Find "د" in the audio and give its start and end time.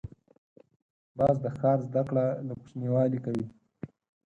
1.41-1.45